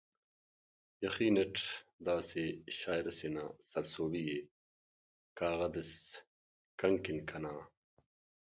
یخین 1.05 1.35
it 1.41 1.55
the 2.05 2.13
اسہ 2.21 2.43
شاعر 2.79 3.05
اسے 3.09 3.27
نا 3.35 3.43
سر 3.69 3.83
سہبی 3.93 4.23
ءِ 4.35 4.47
”کاغد 5.37 5.73
اس 5.81 5.91
کن 6.79 6.93
کن 7.03 7.17
کنا 7.29 7.53